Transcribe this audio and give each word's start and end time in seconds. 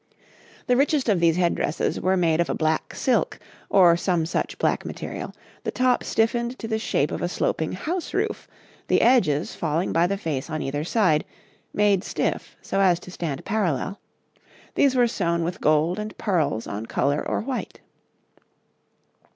The 0.65 0.75
richest 0.75 1.09
of 1.09 1.19
these 1.19 1.35
head 1.35 1.53
dresses 1.53 2.01
were 2.01 2.17
made 2.17 2.39
of 2.41 2.49
a 2.49 2.55
black 2.55 2.95
silk 2.95 3.37
or 3.69 3.95
some 3.95 4.25
such 4.25 4.57
black 4.57 4.83
material, 4.83 5.31
the 5.63 5.69
top 5.69 6.03
stiffened 6.03 6.57
to 6.57 6.67
the 6.67 6.79
shape 6.79 7.11
of 7.11 7.21
a 7.21 7.29
sloping 7.29 7.73
house 7.73 8.11
roof, 8.11 8.47
the 8.87 8.99
edges 9.01 9.53
falling 9.53 9.93
by 9.93 10.07
the 10.07 10.17
face 10.17 10.49
on 10.49 10.63
either 10.63 10.83
side 10.83 11.23
made 11.71 12.03
stiff, 12.03 12.55
so 12.63 12.79
as 12.81 12.99
to 13.01 13.11
stand 13.11 13.45
parallel 13.45 13.99
these 14.73 14.95
were 14.95 15.07
sewn 15.07 15.43
with 15.43 15.61
gold 15.61 15.99
and 15.99 16.17
pearls 16.17 16.65
on 16.65 16.87
colour 16.87 17.23
or 17.29 17.41
white. 17.41 17.79